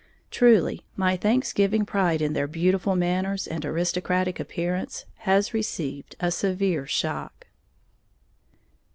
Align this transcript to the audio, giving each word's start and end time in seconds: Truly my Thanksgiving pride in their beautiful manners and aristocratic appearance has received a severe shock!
Truly 0.31 0.83
my 0.95 1.15
Thanksgiving 1.15 1.85
pride 1.85 2.23
in 2.23 2.33
their 2.33 2.47
beautiful 2.47 2.95
manners 2.95 3.45
and 3.45 3.63
aristocratic 3.63 4.39
appearance 4.39 5.05
has 5.29 5.53
received 5.53 6.15
a 6.19 6.31
severe 6.31 6.87
shock! 6.87 7.45